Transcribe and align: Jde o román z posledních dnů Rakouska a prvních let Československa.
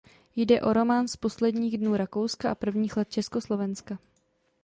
Jde 0.35 0.61
o 0.61 0.73
román 0.73 1.07
z 1.07 1.15
posledních 1.15 1.77
dnů 1.77 1.95
Rakouska 1.95 2.51
a 2.51 2.55
prvních 2.55 2.97
let 2.97 3.09
Československa. 3.09 3.97